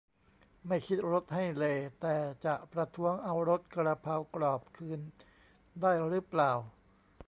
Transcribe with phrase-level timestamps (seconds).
[0.67, 2.15] ไม่คิดรสให้เลย์แต่
[2.45, 4.99] จะประท้วงเอารสกระเพรากรอบคืน
[5.81, 6.51] ได้รึเปล่า